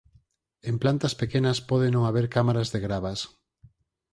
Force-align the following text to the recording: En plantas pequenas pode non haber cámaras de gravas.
En 0.69 0.75
plantas 0.83 1.13
pequenas 1.21 1.57
pode 1.69 1.87
non 1.91 2.03
haber 2.05 2.25
cámaras 2.35 2.71
de 2.73 2.79
gravas. 2.85 3.19